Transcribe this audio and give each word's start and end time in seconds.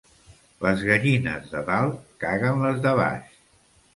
Les 0.65 0.79
gallines 0.87 1.43
de 1.51 1.61
dalt 1.69 2.01
caguen 2.25 2.65
les 2.67 2.83
de 2.87 2.95
baix. 3.01 3.37